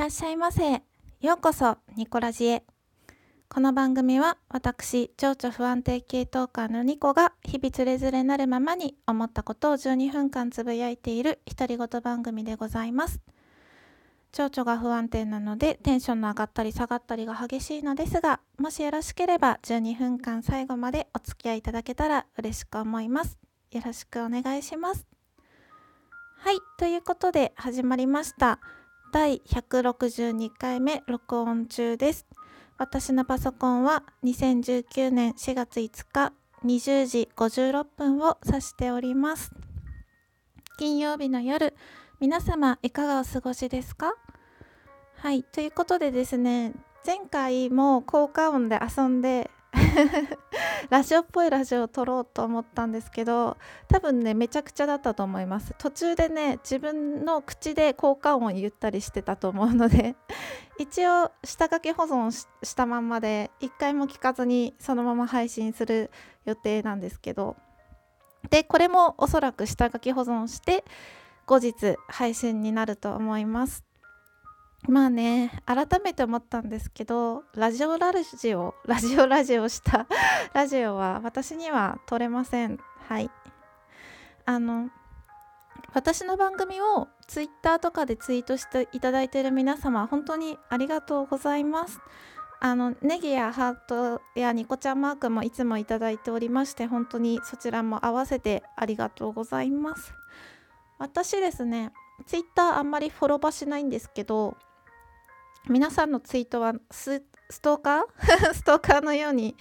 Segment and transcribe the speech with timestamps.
[0.00, 0.82] らっしゃいませ。
[1.20, 2.64] ようこそ、ニコラジへ。
[3.50, 13.20] この番組は私、情緒不安定系トーカーのニコが日々つれづれなるままに思ったことを12分間つぶやいている独り言番組でございます。
[14.32, 23.36] 情緒が不安定なのでテンションの上がったり下がったりが激しいのですが、もしよろしければ12分間最後までお付き合いいただけたら嬉しく思います。
[23.70, 25.06] よろしくお願いします。
[26.38, 28.60] はい、ということで始まりました。
[29.12, 32.26] 第162回目録音中です。
[32.78, 36.32] 私のパソコンは2019年4月5日
[36.64, 39.50] 20時56分を指しております。
[40.78, 41.74] 金曜日の夜、
[42.20, 44.14] 皆様いかがお過ごしですか？
[45.16, 46.72] はい、ということでですね、
[47.04, 49.50] 前回も効果音で遊んで
[50.90, 53.56] ラジオっぽいラジオを撮ろうと思ったんですけど
[53.88, 55.74] 多分ねめちゃくちゃだったと思います。
[55.78, 60.16] 途中でね自分の口で効果音を言ったりしてたと思うので
[60.78, 66.10] 一応下書き保存したまんまで一回も聞かずにそのまま配信する
[66.44, 67.56] 予定なんですけど
[68.48, 70.84] でこれもおそらく下書き保存して
[71.46, 73.89] 後日配信になると思います。
[74.88, 80.06] まあね改めて思ったんですけどラジオラジオ ラジオラジオした
[80.52, 82.78] ラジオは私には撮れません。
[83.08, 83.30] はい。
[84.46, 84.90] あの
[85.92, 92.00] 私の番組をツイッターとかでツイートしていただいている皆様本当にありがとうございます。
[92.62, 100.14] あのネギやハートやニコちゃんマークもいつもいただいておりまして本当にそちらも合わせてありがとうございます。
[100.98, 101.92] 私ですね
[102.26, 104.56] ツイッターあんまりフォローバしないんですけど
[105.68, 107.22] 皆さんのツイートはス
[107.60, 108.54] トーカー？
[108.54, 109.56] ストーカーのように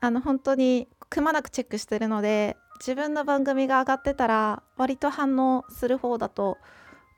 [0.00, 6.58] あの本当にくまなくチェックしてるので自分の番組が上がってたら割と反応する方だと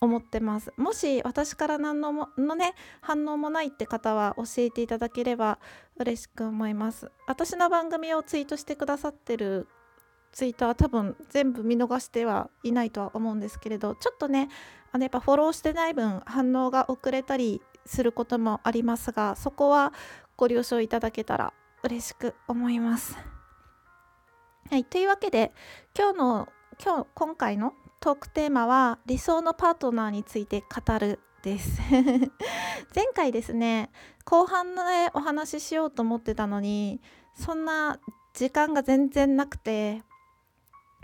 [0.01, 0.73] 思ってます。
[0.77, 5.59] もし私から何のものね反応もないって方は教えていただければ
[5.97, 7.11] 嬉しく思います。
[7.27, 9.69] 私の番組をツイートしてくださってる
[10.33, 14.49] ツイートは多分全部見逃してはいないとは思うんですけれどちょっとね
[14.91, 19.93] あのやっぱフォローしてない分反応が遅れたりすることもありますがそこは
[20.37, 21.53] ご了承いただけたら
[21.83, 23.17] 嬉しく思います。
[24.71, 25.53] はい、というわけで
[25.97, 26.49] 今日の
[26.83, 31.81] 今日今回のトークテーマは理想のパートナーについて語るです
[32.95, 33.91] 前回ですね
[34.25, 34.81] 後半で
[35.13, 37.01] お話ししようと思ってたのに
[37.35, 37.99] そんな
[38.33, 40.03] 時間が全然なくて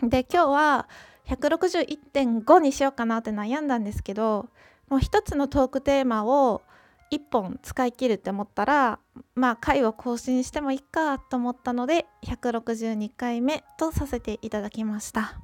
[0.03, 0.89] で今日は
[1.27, 4.49] 161.5にしようかなって悩んだんですけど
[4.89, 6.63] もう一つのトークテーマを
[7.11, 9.01] 1本使い切るって思ったら
[9.35, 15.41] まあ回を更新してもいいかと思ったので162回目とさせていただきました。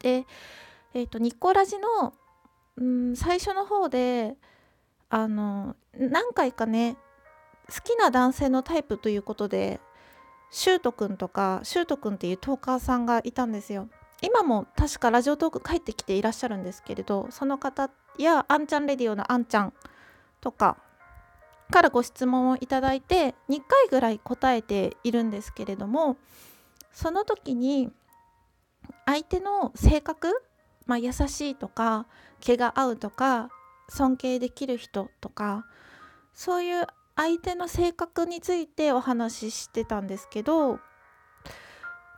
[0.00, 0.26] で
[0.94, 2.12] えっ、ー、とニコラジの、
[2.76, 4.36] うん、最初の方で
[5.08, 6.96] あの何回かね
[7.68, 9.80] 好きな男性のタイプということで
[10.50, 13.88] シュートくんとかシュートくんっていうトーカーさんがいたんですよ。
[14.20, 19.72] 今も確かラジオトーク帰ってきていらっしゃるんですけれどその方やあんちゃんレディオのあんちゃん
[20.40, 20.76] とか
[21.70, 26.16] からご質問をいただいて2回ぐらい答えているんですけれども
[26.92, 27.90] その時に
[29.06, 30.42] 相手の性格、
[30.86, 32.06] まあ、優しいとか
[32.40, 33.50] 毛が合うとか
[33.88, 35.66] 尊敬できる人とか
[36.32, 40.78] そういう相手の性格についてお話ししてたんですけど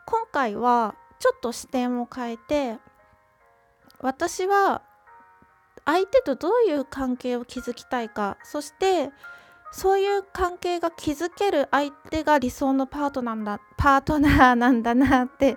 [0.07, 2.79] 今回はちょっと視点を変えて
[4.01, 4.83] 私は
[5.91, 9.11] 相手とどういう関係を築きたいかそして
[9.73, 15.57] そういう関係が築ける相手が理想のパートナーだパートナーなんだなって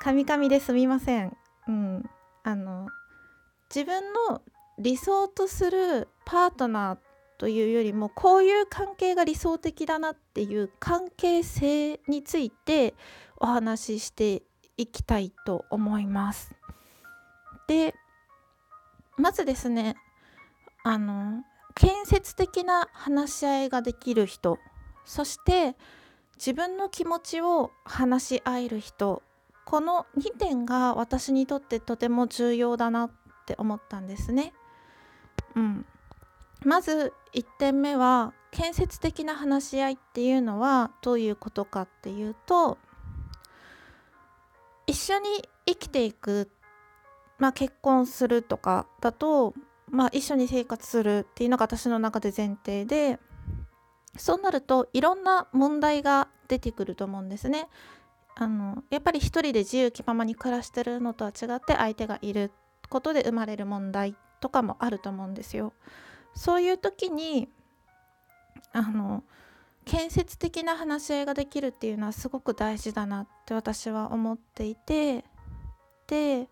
[0.00, 1.36] カミカミですみません。
[1.66, 2.10] うん、
[2.42, 2.88] あの
[3.74, 4.42] 自分の
[4.78, 6.98] 理想とするパートナー
[7.38, 12.94] というよりもこういう関係が理想的だなっていう関係性について
[13.36, 14.42] お話しして
[14.76, 16.54] いきたいと思います。
[17.66, 17.94] で
[19.16, 19.96] まずですね
[20.82, 21.44] あの
[21.74, 24.58] 建設的な話し合いができる人
[25.04, 25.76] そして
[26.36, 29.22] 自分の気持ちを話し合える人
[29.64, 33.10] この2点が私にとってとても重要だなっ
[33.46, 34.52] て思ったんですね。
[35.56, 35.86] うん、
[36.64, 42.78] まず1点目は建設的な話し合いっていうのはどういうことかっていうと
[44.86, 46.50] 一緒に生きていく
[47.38, 49.54] まあ、結婚するとかだと、
[49.90, 53.18] まあ、一緒に生活するっていうのが私の中で前提で
[54.16, 57.68] そうなるといろんな問題が出てくると思うんですね。
[58.36, 62.50] あのやっぱり一人で自由気ままに暮らしてるのとは違って相手がいる
[62.88, 65.72] ことで生まれる問題とかもあると思うんですよ。
[66.34, 67.48] そういう時に
[68.72, 69.22] あの
[69.84, 75.24] 建設的な話し合いができるっていうのはすごく大事だなって私は思っていて
[76.06, 76.48] で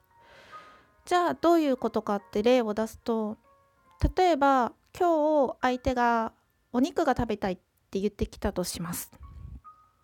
[1.05, 3.37] じゃあどういうことかって例を出すと
[4.17, 6.33] 例えば今日相手が
[6.73, 7.57] お肉が食べたいっ
[7.91, 9.11] て言ってきたとします。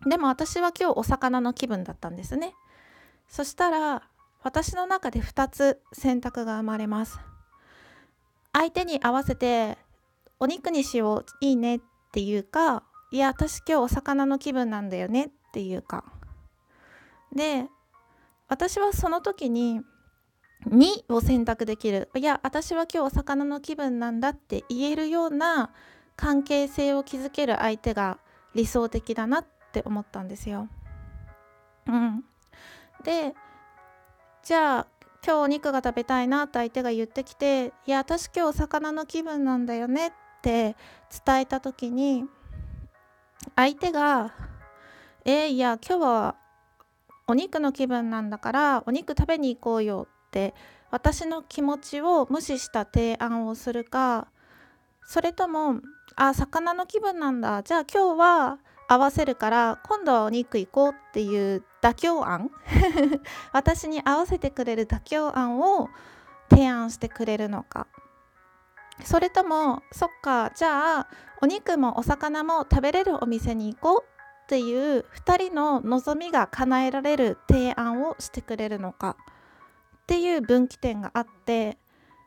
[0.06, 2.55] でも私は今日お魚の気分だったんですね。
[3.29, 4.03] そしたら
[4.43, 7.19] 私の中で2つ選択が生まれます。
[8.53, 9.79] 相手に合わせて
[10.41, 11.81] お肉にしよういいねっ
[12.12, 16.05] ていうかいや私今日お魚の気分なんだよねっていうか。
[17.35, 17.67] で
[18.49, 19.83] 私はその時に
[20.69, 25.70] 2を選択できるいや私は今日お魚の気分なんだって言えるような
[26.17, 28.19] 関係性を築ける相手が
[28.55, 30.69] 理想的だなって思ったんですよ。
[31.87, 32.25] うん、
[33.05, 33.35] で
[34.43, 34.87] じゃあ
[35.25, 40.12] 今日お肉が食べたいなって相手が言ってきて「いや私今日お魚の気分なんだよね」っ
[40.43, 40.76] て
[41.25, 42.26] 伝えた時に
[43.56, 44.35] 相手が
[45.25, 46.37] 「えー、いや今日は
[47.26, 50.54] お肉の気分なんだからお肉食べに行こうよ」って
[50.90, 54.28] 私の気持ちを無視した提案をするか
[55.06, 55.80] それとも
[56.16, 58.58] 「あ魚の気分なんだじゃあ今日は
[58.88, 62.50] 合わせるから今度はお肉行こう」っていう妥協案？
[63.52, 65.88] 私に合わせてくれる妥協案を
[66.50, 67.86] 提案してくれるのか。
[69.04, 71.06] それともそっかじゃあ
[71.40, 79.16] お肉もお魚も食べれるお店に行こうっていう2人の望みが叶えられる提案をしてくれるのか。
[80.08, 81.76] っていう分岐点があって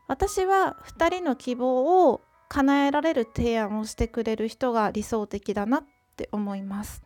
[0.08, 5.84] 私は2人の希望を叶えられる提案をしてくれる人が理想的だなっ
[6.16, 7.02] て思います。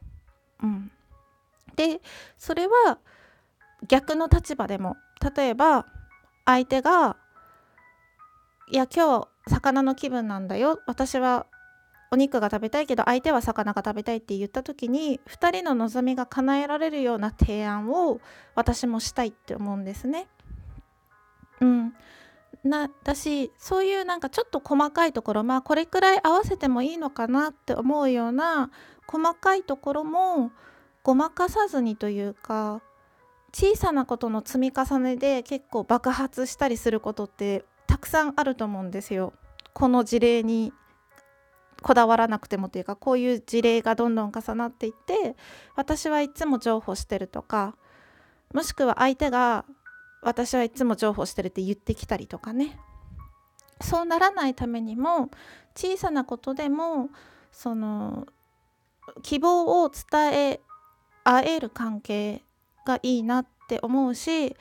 [0.61, 0.91] うん、
[1.77, 2.01] で
[2.37, 2.97] それは
[3.87, 4.97] 逆の立場でも
[5.35, 5.85] 例えば
[6.43, 7.15] 相手が
[8.69, 11.45] 「いや今日魚の気分なんだよ私は
[12.11, 18.19] お肉が食べたいけど相手は魚が食べたい」って言った時に2人の望みが叶えられるような提案を
[18.55, 20.27] 私もしたいって思うんですね。
[21.61, 21.93] うん、
[22.63, 28.71] なだしそういうなんかちょっと細かいところまあこれくらい合わせてもいいのかなって思うような
[29.07, 30.51] 細かいところも
[31.03, 32.81] ごまかさずにというか
[33.53, 39.33] 小さなことの積み重ねで結構爆発したりすることってたくさんあると思うんですよ。
[39.73, 40.73] この事例に
[41.81, 45.35] こだわらなくてもというかこういう事例がどんどん重なっていって
[45.75, 47.75] 私はいつも譲歩してるとか
[48.53, 49.65] もしくは相手が
[50.25, 52.79] 私はいつも譲歩してるって言ってきたりとかね
[53.79, 55.29] そうならないためにも
[55.75, 57.09] 小さなことでも
[57.51, 58.25] その
[59.21, 60.59] 希望を伝え
[61.23, 62.41] 合える関係
[62.87, 64.55] がいいなって思うし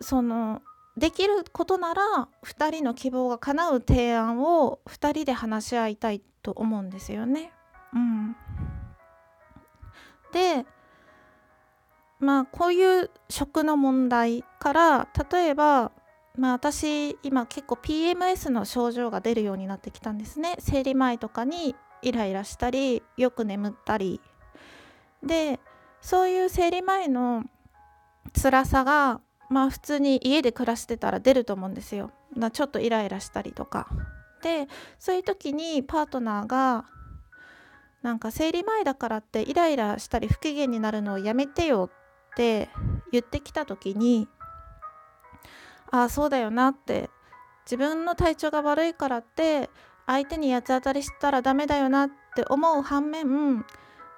[0.00, 0.62] その
[0.96, 7.52] できることなら2人の希望が叶う提案を2人で話し合いたいと思うんですよね。
[7.92, 8.36] うん、
[10.32, 10.64] で
[12.20, 15.92] まあこういう食の問題から例えば
[16.36, 20.56] まあ私今結構 PMS の症状が出るようになってきたんですね。
[20.58, 24.20] 生理前とかにイライラしたりよく眠ったり。
[25.22, 25.60] で
[26.00, 27.44] そういう生理前の
[28.40, 29.20] 辛さが
[29.50, 32.10] まあ普通に家で暮らしてたら出ると思うんですよ。
[32.52, 33.88] ちょっとイライラしたりとか。
[34.42, 36.84] でそういう時にパートナーが
[38.02, 41.90] なんか生理前だからってイライラしたり不機嫌になるのをやめてよ
[42.32, 42.68] って
[43.12, 44.28] 言ってきた時に
[45.90, 47.10] ああそうだよなって
[47.64, 49.70] 自分の体調が悪いからって
[50.06, 53.64] 相手に八つ当たりしたらダメだよなって思う反面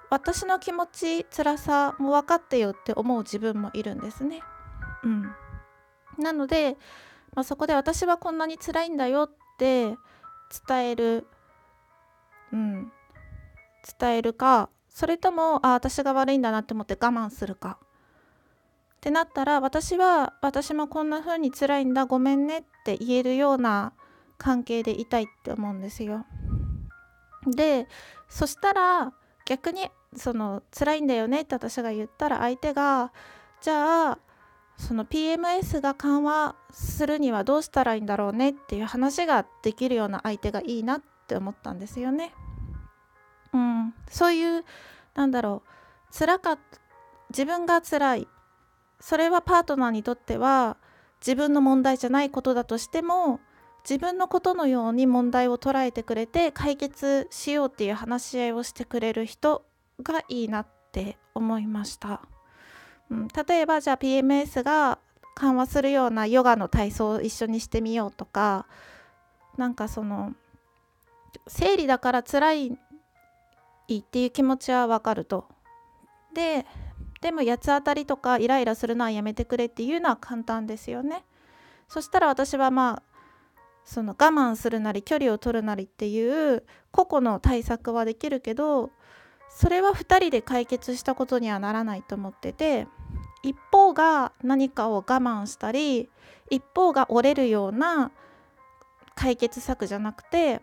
[0.09, 4.41] 私の気持ち辛さも分かってよって思う自分もいるんですね。
[5.03, 5.31] うん、
[6.17, 6.77] なので、
[7.33, 9.95] まあ、そこで私はこんなに辛いんだよって
[10.67, 11.27] 伝える、
[12.51, 12.91] うん、
[13.99, 17.79] 伝えるかそれともあ私が悪いんだなって思って我慢するか。
[19.01, 23.93] ってなったら私は私もこんな風に辛いんだごめんねって言えるような
[24.37, 26.27] 関係でいたいって思うんですよ。
[27.47, 27.87] で
[28.29, 29.11] そしたら
[29.45, 33.11] 逆にその辛いんだよねって私が言ったら相手が
[33.59, 34.19] じゃあ
[34.77, 42.35] その PMS が緩和するにはどうしたらいいんだろうねっていう話ができるような相手がいいなって思ったんですよね。
[43.51, 44.63] うん、そういう
[45.15, 46.59] なんだろう辛か
[47.31, 48.27] 自分が辛い
[49.01, 50.77] それはパートナーにとっては
[51.19, 53.39] 自分の問題じゃないことだとしても
[53.83, 59.63] 自分のことのように問題を捉えてくれて解決しようっていう話し合いをしてくれる人
[60.03, 62.21] がいいなって思いました、
[63.09, 64.99] うん、例えばじゃあ PMS が
[65.35, 68.67] 緩和するようなヨガの体操を一緒にしてみようとか
[69.57, 70.33] なんかその
[71.47, 75.47] 生理だから辛いっていう気持ちはわかると。
[76.33, 76.65] で
[77.21, 81.23] でも八つ当たりとかイライラするのはやめてくれっていうのは簡単ですよね。
[81.87, 83.11] そしたら私はまあ
[83.83, 88.91] その我慢するなり距離を取るなりっていう個々の対策はできるけど
[89.49, 92.87] それは2人で解決したことにはならないと思ってて
[93.43, 96.09] 一方が何かを我慢したり
[96.49, 98.11] 一方が折れるような
[99.15, 100.61] 解決策じゃなくて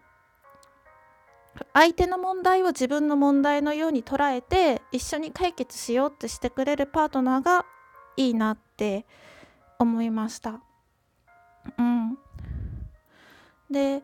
[1.72, 7.64] 相手の問題を自分の問題のように捉えて一緒に解決しようってしてくれるパートナーが
[8.16, 9.06] いいなって
[9.78, 10.60] 思いました。
[11.78, 12.18] うん、
[13.70, 14.02] で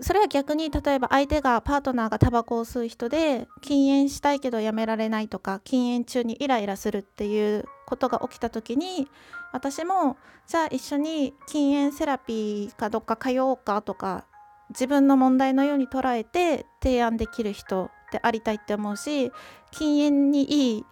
[0.00, 9.08] それは逆に例えば相手がパートナーがタバコを吸う人で禁煙したいけどやめられないとか禁煙中にイライラするっていうことが起きた時に
[9.52, 10.16] 私も
[10.48, 14.24] じゃあ一緒に禁煙セラピーかどっか通おうかとか
[14.72, 19.32] 自分の問題のように捉えて提案できる人でありたいって思うし
[19.70, 20.84] 禁煙にいい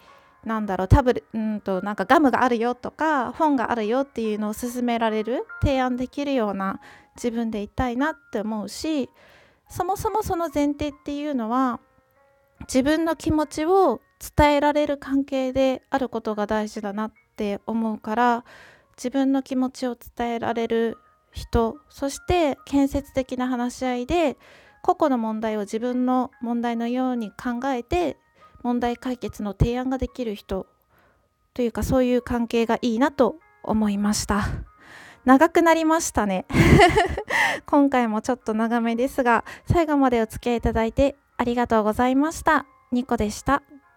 [0.44, 6.80] なんだろうタブルうんとなんかガムがあるよとか本があるよっていうのを勧められる提案できるような
[7.16, 9.10] 自分でいたいなって思うし
[9.68, 11.80] そもそもその前提っていうのは
[12.62, 14.00] 自分の気持ちを
[14.36, 18.44] 伝えられる関係であることが大事だなって思うから
[18.96, 20.98] 自分の気持ちを伝えられる
[21.32, 24.36] 人そして建設的な話し合いで
[24.82, 28.16] 個々の問題を自分の問題のように考えて
[28.62, 30.66] 問題解決の提案ができる人
[31.54, 34.46] というかそういう関係がいいなと思いました。
[35.24, 36.46] 長くなりましたね。
[37.66, 42.66] 今回もちょっと長めですが最後までお付き合いいただいてありがとうございました。
[42.90, 43.62] ニコでした。